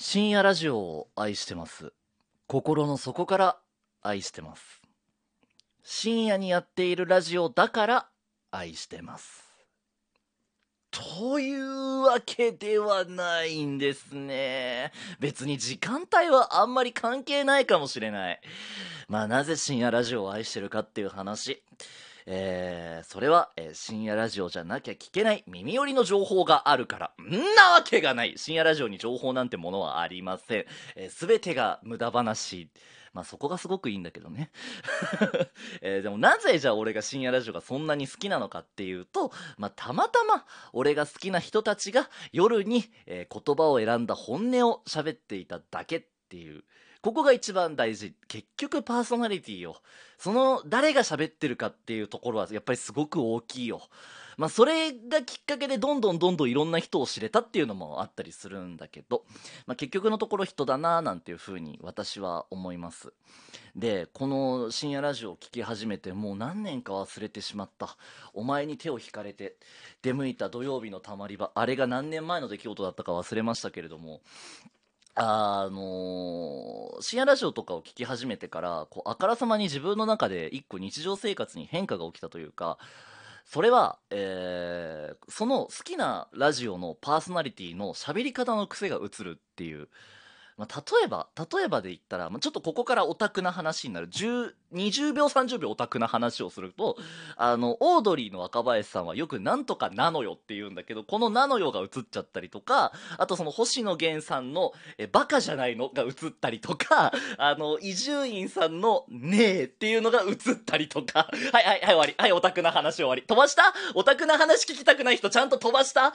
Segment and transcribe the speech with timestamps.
[0.00, 1.92] 深夜ラジオを愛してます。
[2.46, 3.58] 心の底から
[4.00, 4.80] 愛してます。
[5.82, 8.08] 深夜にやっているラジオだから
[8.52, 9.47] 愛してます。
[10.98, 14.90] というわけではないんですね。
[15.20, 18.40] 別に時間帯はあんまり関係ないかもしれない。
[19.08, 21.62] まあなぜ深夜ラジオを愛してるかっていう話。
[22.26, 27.12] えー、それは、えー深夜ラジオじゃなきゃ聞けない耳寄りの情報があるから。
[27.22, 30.66] んなわけがない深夜ラジオに情報なんてものはありません。
[30.96, 32.68] えー、全てが無駄話。
[33.18, 34.52] まあそこがすごくいいんだけどね。
[35.82, 46.62] えでもなぜじゃあ俺が深夜ラジオがそんなに好きなのかっていうと、まあたまたま俺が好きな人たちが夜に、えー言葉を選んだ本音を喋っていただけっていう。
[47.02, 48.14] ここが一番大事。
[48.28, 49.76] 結局パーソナリティを。
[50.16, 53.82] その誰が喋ってるかっていうところはやっぱりすごく大きいよ。
[54.38, 59.24] まあそれがきっかけでどんどんどんどんいろんな人を知れたっていうのもあったりするんだけど、
[59.66, 63.12] まあ結局のところ人だなぁなんていうふうに私は思います。
[63.74, 67.96] で、この深夜ラジオを聴き始めてもう何年か忘れてしまった。
[68.32, 69.56] お前に手を引かれて
[70.02, 71.50] 出向いた土曜日のたまり場。
[71.54, 74.20] あれが何年前の出来事だったか忘れましたけれども、
[75.16, 82.78] あのー深夜ラジオとかを聞き始めてから、こう、あからさまに自分の中で一個日常生活に変化が起きたというか、
[83.50, 89.88] それは、えーその好きなラジオのパーソナリティの喋り方の癖が映るっていう。
[90.58, 94.08] まあ、例えば、例えばで言ったら、まあ、ちょっとここからオタクな話になる。
[94.72, 96.96] 20秒、30秒オタクな話をすると、
[97.36, 112.14] あの、オードリーの若林さんはよくなんとかなのよって言うんだけど、このなのよが映っちゃったりとか、あとその星野源さんのえバカじゃないのが映ったりとか、あの、伊集院さんのねえっていうのが映ったりとか、はいはいはい終わり。
[112.18, 113.22] はい、オタクな話終わり。
[113.22, 113.62] 飛ばした？
[113.94, 116.12] オタクな話聞きたくない人ちゃんと飛ばした？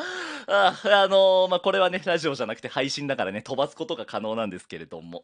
[0.48, 5.24] あ、あのまあ、これはね、ラジオじゃなくて配信だからね、飛ばすことが可能なんですけれども。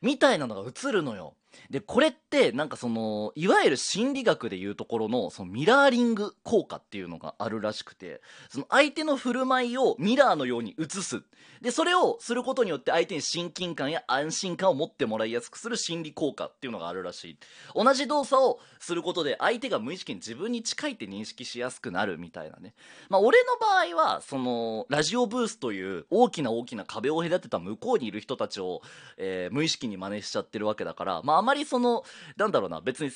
[0.00, 1.34] みたいなのが映るのよ。
[1.70, 11.22] で、これって、なんかその、いわゆる心理学でいうところの、そのミラーリング効果っていうのがあるらしくて、その相手の振る舞いをミラーのように映す。
[11.60, 17.38] で、それをすることによって相手に親近感や安心感を持ってもらいやすくする心理効果っていうのがあるらしい。
[17.74, 22.74] 同じ動作をすることで相手が無意識に自分に近いって認識しやすくなるみたいなね。
[23.08, 28.82] まあ、俺の場合は、その、ラジオブースという大きな大きな壁を隔てた向こうにいる人たちを、
[29.16, 32.04] えー無意識に真似しちゃってるわけだから、まあ、あまりその、
[32.36, 33.10] なんだろうな、別に、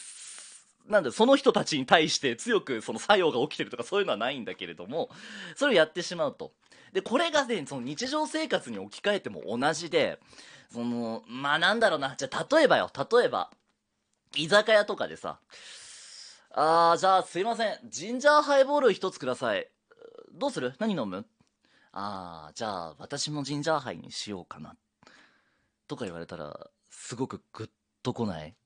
[0.89, 5.11] なんで、その人たちに対して強くその作用が起きてるとかそういうのはないんだけれども、
[5.55, 6.53] それをやってしまうと。
[6.93, 10.19] で、これがね、その日常生活に置き換えても同じで、
[10.73, 13.51] その、まあなんだろうな、じゃあ例えばよ、例えば、
[14.37, 15.39] 居酒屋とかでさ、
[16.53, 19.69] あー、じゃあすいません、ジンジャーハイボール一つください。
[20.33, 20.75] どうする？
[20.79, 21.27] 何飲む？
[21.93, 24.75] あー、じゃあ私もジンジャーハイにしようかな。
[25.89, 27.71] とか言われたら、すごくグッ
[28.07, 28.55] とこない？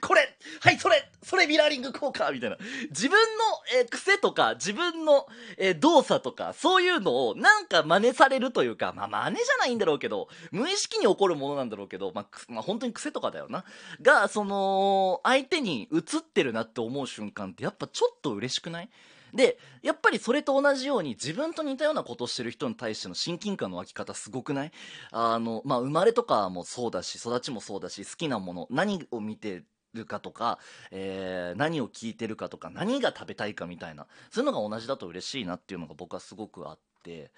[0.00, 2.56] これはい、それそれミラーリング効果みたいな。
[2.90, 5.26] 自分の、えー癖とか、自分の、
[5.58, 13.64] えー動作とか、そういうのをなんか真似されるというか、まあ真似じゃないんだろうけど、無意識に起こるものなんだろうけど、まあ、まあ本当に癖とかだよな。
[14.02, 18.90] が、その、相手に映ってるなって思う瞬間ってやっぱちょっと嬉しくない？
[19.34, 24.72] で、やっぱりそれと同じように自分と似たようなことをしてる人に対しての親近感の湧き方すごくない？
[25.10, 30.58] あの、まあ、生まれとかもそうだし、育ちもそうだし、好きなもの、何を見てるかとか、
[30.90, 37.30] えー何を聞いてるかとか、何が食べたいかみたいな、そういうのが同じだと嬉しいなっていうのが僕はすごくあって、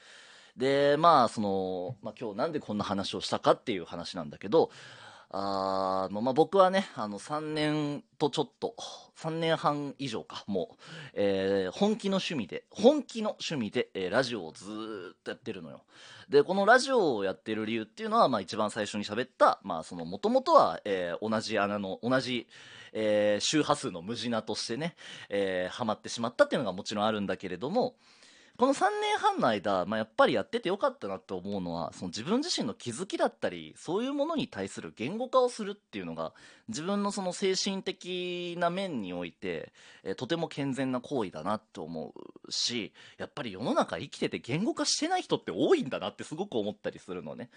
[0.57, 4.71] で、まあ、その、まあ今日なんでこんな話をしたかっていう話なんだけど、
[5.31, 8.75] あの、まあ、僕はね、あの、3年とちょっと、
[9.17, 10.77] 3年半以上か、もう、
[11.15, 15.83] えー本気の趣味で、本気の趣味で、えーラジオをずっとやってるのよ。
[16.29, 22.47] で、このラジオをやってる理由っていうのは、まあ、一番最初に喋った、まあ、その、もともとは、えー同じ穴の、同じ、
[22.93, 24.95] えー周波数の無地なとしてね、
[25.31, 27.97] えーハマってしまったっていうのがもちろんあるんだけれども、
[28.57, 36.33] この3年半の間、まあ、やっぱりやっててよかったなと思うのは、その自分自身の気づきだったり、そういうものに対する言語化をするっていうのが、
[36.69, 39.73] 自分のその精神的な面において、
[40.05, 42.15] えーとても健全な行為だなと思
[42.47, 47.51] うし、やっぱり世の中生きてて言語化してない人って多いんだなってすごく思ったりするのね。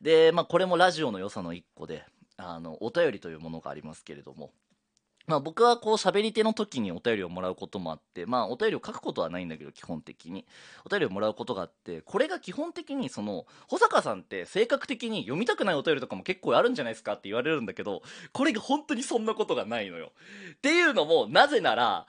[0.00, 2.04] で、まあこれもラジオの良さの一個で、
[2.36, 4.52] あの、お便りというものがありますけれども、
[5.26, 10.46] まあ僕はこう喋り手の時にお便りをもらうこともあって、まあお便りを書くことはないんだけど基本的に。
[10.84, 18.02] お便りをもらうことがあって、これが基本的にその、保坂さんって性格的に読みたくないお便りとかも結構あるんじゃないですかって言われるんだけど、
[18.32, 20.12] これが本当にそんなことがないのよ。
[20.54, 22.06] っていうのも、なぜなら、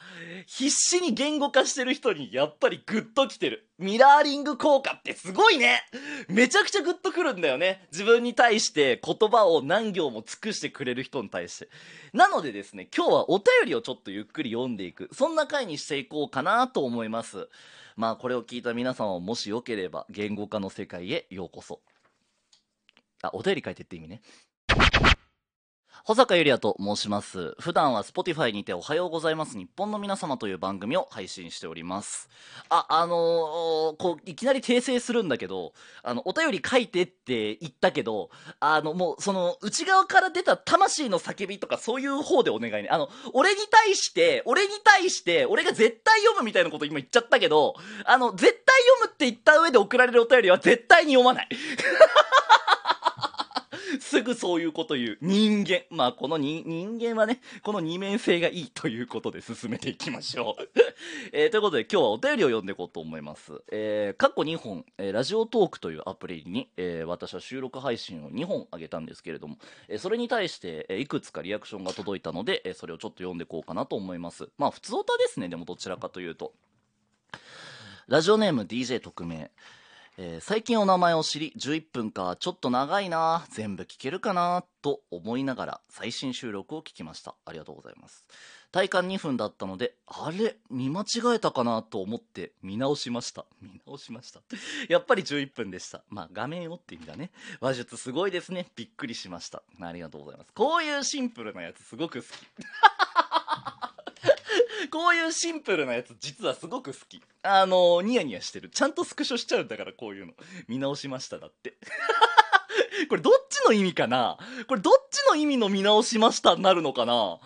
[0.47, 3.67] 必死に言語化してる人にやっぱりグッときてる。
[3.81, 5.81] ミラーリング効果ってすごいね
[6.29, 7.87] めちゃくちゃグッとくるんだよね。
[7.91, 11.69] 自分に対して言葉を何行も尽くしてくれる人に対して。
[12.13, 15.09] なのでですね、今日はお便りをちょっとゆっくり読んでいく。
[15.12, 17.50] そんな回にしていこうかなと思います。
[17.95, 21.81] まあこれを聞いた皆さんはもしよければ言語化の世界へようこそ。
[23.24, 24.21] あ、お便り書いてって意味ね。
[26.03, 27.53] 保坂ゆりやと申します。
[27.59, 32.27] 普段は Spotify にておはようございます日本の皆様という番組を配信しております。
[32.69, 42.89] あ、あのーこう、いきなり訂正するんだけど、あの、お便り書いてって言ったけど、あの、もう、その、内側から出た魂の叫びとかそういう方でお願いね。
[42.89, 47.75] あの、俺に対して、俺に対して、俺が絶対読むみたいなこと今言っちゃったけど、
[48.06, 51.50] あの、絶対読むって言った上で送られるお便りは絶対に読まない。
[54.11, 55.17] すぐそういうこと言う。
[55.21, 55.83] 人間。
[55.89, 60.69] まあ、この人間はね、この二面性がいいということで進めていきましょう。
[61.31, 63.63] えーということで今日はお便りを読んでいこうと思います。
[63.71, 74.49] えー過去2本、えーラジオトークというアプリに、えー私は収録配信を2本上げたんですけれども、えーそれに対して、えーいくつかリアクションが届いたので、えーそれをちょっと読んでいこうかなと思います。
[74.57, 76.53] まあ、普通歌ですね、でもどちらかというと。
[78.09, 79.51] ラジオネーム DJ 特命。
[80.17, 87.35] えー最近お名前を知り11分かちょっと長いな全部聞けるかなと思いながら最新収録を聞きました。
[87.45, 88.25] ありがとうございます。
[88.71, 93.45] 体感2分だったのであれ見間違えたかなと思って見直しました。
[93.61, 94.41] 見直しました。
[94.89, 96.03] やっぱり11分でした。
[96.09, 97.31] まあ画面をって意味だね。
[97.59, 98.67] 話術すごいですね。
[98.75, 99.63] びっくりしました。
[99.79, 100.51] ありがとうございます。
[100.53, 102.31] こういうシンプルなやつすごく好き。
[104.91, 107.21] こういうシンプルなやつ実はすごく好き。
[107.43, 108.69] あのニヤニヤしてる。
[108.69, 110.33] ちゃんとスクショしちゃうんだからこういうの。
[110.67, 111.75] 見直しましただって。
[113.09, 114.38] これどっちの意味かな？
[114.67, 117.39] これどっちの意味の見直しましたになるのかな？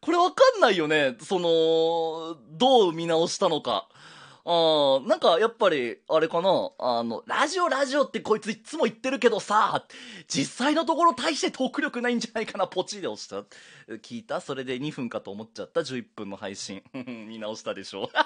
[0.00, 1.16] これわかんないよね。
[1.20, 3.86] その、どう見直したのか。
[4.44, 6.70] あなんかやっぱり、あれかな？
[6.78, 9.86] あの、ラジオラジオってこいついっつも言ってるけどさ、
[10.28, 13.44] 実際のところ大してトーク力ないんじゃないかな、ポチで押した？
[13.96, 14.40] 聞いた？
[14.40, 16.82] それで2分かと思っちゃった？11分の配信。
[16.94, 18.10] 見直したでしょ？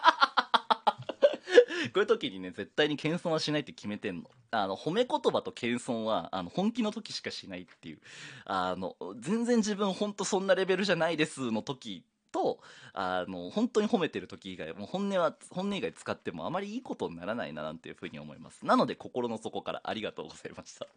[1.92, 4.30] こういう時にね、絶対に謙遜はしないって決めてんの。
[4.50, 7.98] あの、褒め言葉と謙遜は、あの、本気の時しかしないっていう。
[8.46, 12.58] あの、全然自分ほんとそんなレベルじゃないですの時と、
[12.92, 18.66] あの、本当に褒めてる時以外、もう本音は、本音以外使ってもあまりいいことにならないななんていうふうに思います。
[18.66, 20.88] なので、心の底からありがとうございました。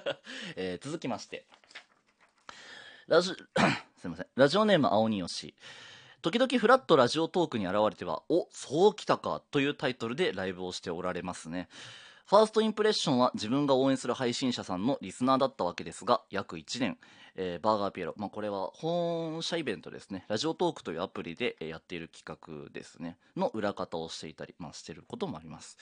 [0.56, 1.44] えー続きまして。
[3.08, 3.34] ラジ、
[4.00, 4.26] すいません。
[4.36, 5.54] ラジオネーム青によし。
[6.22, 11.68] 時々フラットラジオトークに現れては、お、そうきたかというタイトルでライブをしておられますね。
[12.30, 16.96] ファーストインプレッションは自分が応援する配信者さんのリスナーだったわけですが、約1年、
[17.34, 25.76] えーバーガーピエロ、まあ、これは本社イベントですね、ラジオトークというアプリでやっている企画ですね、の裏方をしていたり、まあ、してることもあります。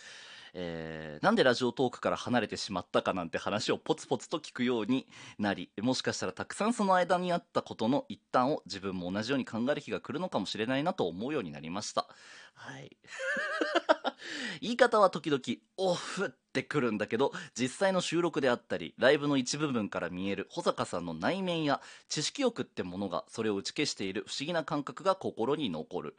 [0.54, 5.06] えーなんでラジオトークから離れてしまったかなんて話をポツポツと聞くように
[5.38, 12.08] なりもしかしたらたくさんその間にあったことの一端を自分も同じように考える日が来るのかもしれないなと思うようになりました。
[12.58, 12.96] はい。
[14.60, 15.40] 言い方は時々
[15.76, 26.16] オフってくるんだけど実際の収録であったりライブの一部分から見える保坂さんの内面や知識欲ってものがそれを打ち消している不思議な感覚が心に残る。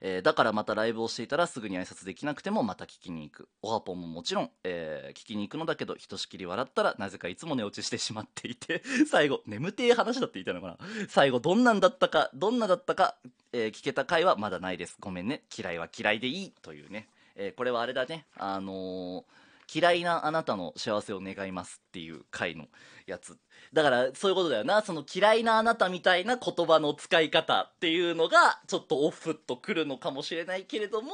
[0.00, 3.48] えーだからまたライブをしていたらすぐに挨拶できなくてもまた聞きに行く。
[3.62, 10.78] オハポンももちろん、えー聞きに行くのだけどひとしきり笑ったらなぜかいつも寝落ちしてしまっていて 最後眠てえ話だって言いたいのかな。
[11.08, 13.16] 最後どんなんだったかどんなだったか、
[13.52, 14.96] えー聞けた回はまだないです。
[15.00, 15.42] ごめんね。
[15.56, 16.50] 嫌いは嫌いでいい。
[16.62, 18.26] というね、えこれはあれだね。
[18.36, 22.66] あのー嫌いなあなたの幸せを願いますっていう回の
[23.06, 23.38] やつ。
[23.72, 24.82] だからそういうことだよな。
[24.82, 31.10] その嫌いなあなたみたいな言葉の使い方っていうのがちょっとオフとくるのかもしれないけれども、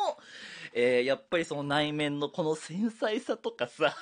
[0.72, 3.94] えーやっぱりその内面のこの繊細さとかさ。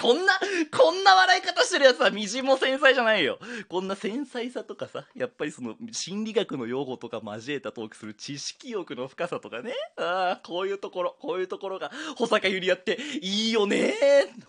[0.00, 0.32] こんな
[0.70, 3.38] こんな笑い方してるやつはみじも繊細じゃないよ。
[3.68, 9.72] こんな繊細さとかさやっぱりその心理学の用語とか交えたトークする知識欲の深さとかね。
[9.96, 13.94] ああこういうところこういうところが保坂ゆりやっていいよね。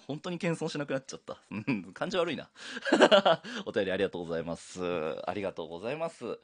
[0.08, 1.38] 本当に謙遜しなくなっちゃった。
[1.52, 2.50] うん感じ悪いな。
[3.66, 4.82] お便りありがとうございます。
[5.28, 6.40] ありがとうございます。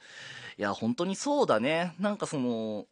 [0.58, 1.96] いや本当にそうだね。
[2.00, 2.88] なんかその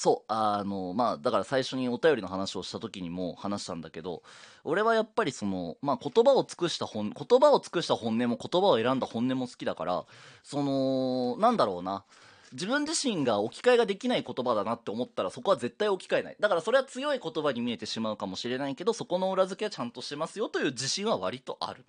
[0.00, 4.22] そうあのまあだから最初にお便りの話をした時にも話したんだけど
[4.64, 10.06] 俺はやっぱりそのまあ言葉を尽くした本言葉を尽くした本音も言葉を選んだ本音も好きだから
[10.42, 12.04] そのなんだろうな
[12.52, 16.36] 自分自身が置き換えができない言葉だなって思ったらそこは絶対置き換えない。
[16.40, 21.84] だからそれは強い言葉に見えてしまうかもしれないけどそこの裏付けはちゃんとしてますよという自信は割とある。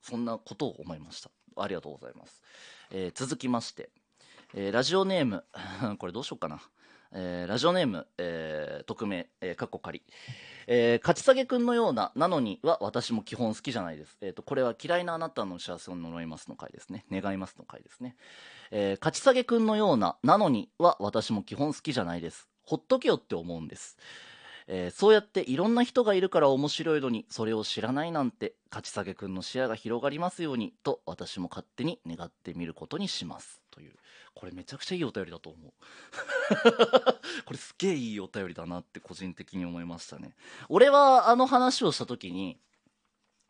[0.00, 1.30] そんなことを思いました。
[1.56, 2.40] ありがとうございます、
[2.92, 3.90] えー続きまして、
[4.54, 5.44] えーラジオネーム
[5.98, 6.62] これどうしようかな。
[7.12, 10.02] えーラジオネーム、えー匿名、えー、かっこ仮。
[10.66, 14.18] えー、勝ち下げくんのような、なのには私も基本好きじゃないです。
[14.20, 17.06] えっ、と、これは嫌いなあなたの幸せを呪いますの回ですね。
[17.10, 18.16] 願いますの回ですね。
[18.70, 22.48] えー、勝ち下げくんのような、なのには私も基本好きじゃないです。
[22.64, 23.96] ほっとけよって思うんです。
[24.68, 33.60] えーそうやっていろんな人がいるから面白いのにそれを知らないなんて勝ち下げくんの視野が広がりますようにと私も勝手に願ってみることにします。
[33.70, 33.92] という。
[34.34, 35.72] これめちゃくちゃいいお便りだと思う。
[37.44, 40.36] これすげえいいお便りだなって個人的に思いましたね。
[40.68, 42.58] 俺はあの話をした時に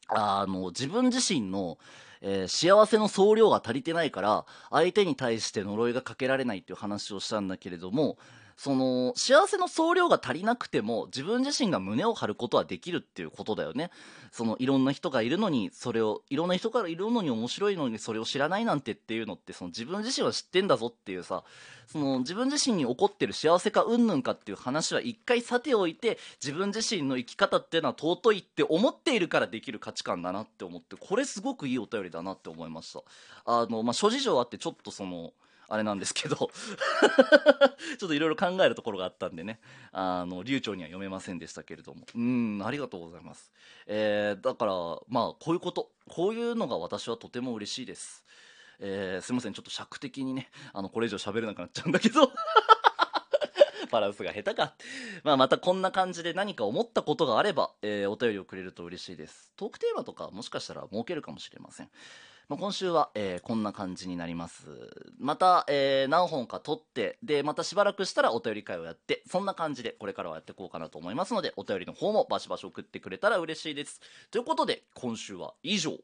[0.09, 1.79] あの自分自身の、
[2.21, 8.19] えー幸せの総量が足りてないから相手に対して呪いがかけられないっていう話をしたんだけれども
[8.59, 13.93] その幸せの総量が足りなくても自分自身が胸を張ることはできるっていうことだよね。
[14.33, 21.45] そのいろんな人がいるのにそれをいろんな人からいるのに面白いのにそれを知らないなんてっていうのってその自分自身は知ってんだぞっていうさ
[21.87, 33.03] その自分自身に起こってる幸せか云々かっていう話は一回さておいて自分自身の生き方っていうのは尊いって思っているからできる価値観だなって思ってこれすごくいいお便りだなって思いました。
[33.45, 35.33] あのまあ諸事情あってちょっとその
[35.69, 36.37] あれなんですけど。
[37.99, 39.61] ちょっといろいろ考えるところがあったんでね。
[39.93, 42.07] あの流暢には読めませんでしたけれども。
[42.15, 43.53] うんありがとうございます。
[43.87, 44.73] えーだから
[45.09, 45.91] まあこういうこと。
[46.09, 48.25] こういうのが私はとても嬉しいです。
[48.81, 49.53] えーすいません。
[49.53, 52.33] ちょっと尺的にねあのこれ以上喋れなくなっちゃうんだけど。
[53.91, 54.75] バランスが下手か。
[55.25, 59.51] まあ、またこんな感じで何か思ったことがあれば、えーお便りをくれると嬉しいです。
[59.57, 61.91] トークテーマとかもしかしたら設けるかもしれません。
[62.49, 64.65] まあ、今週は、えーこんな感じになります。
[65.19, 74.01] また、えー何本か撮って、で、またしばらくしたらお便り会をやって、そんな感じでこれからはやっていこうかなと思いますので、お便りの方もバシバシ送ってくれたら嬉しいです。
[74.31, 75.99] ということで、今週は以上。